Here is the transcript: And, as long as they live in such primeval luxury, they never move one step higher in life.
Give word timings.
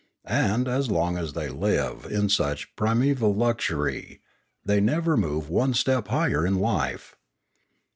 And, 0.25 0.67
as 0.67 0.89
long 0.89 1.15
as 1.19 1.33
they 1.33 1.47
live 1.49 2.07
in 2.09 2.27
such 2.27 2.75
primeval 2.75 3.35
luxury, 3.35 4.19
they 4.65 4.81
never 4.81 5.15
move 5.15 5.47
one 5.47 5.75
step 5.75 6.07
higher 6.07 6.43
in 6.43 6.57
life. 6.57 7.15